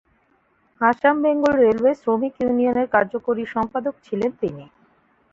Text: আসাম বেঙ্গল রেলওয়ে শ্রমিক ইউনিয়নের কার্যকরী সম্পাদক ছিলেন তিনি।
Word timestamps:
আসাম 0.81 1.15
বেঙ্গল 1.23 1.53
রেলওয়ে 1.57 1.93
শ্রমিক 1.95 2.33
ইউনিয়নের 2.39 2.87
কার্যকরী 2.95 3.43
সম্পাদক 3.53 3.95
ছিলেন 4.05 4.31
তিনি। 4.41 4.65